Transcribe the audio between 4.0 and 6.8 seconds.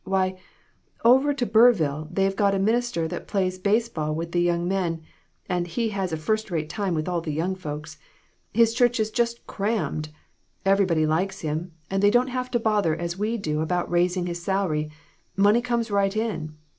with the young men, and has a first rate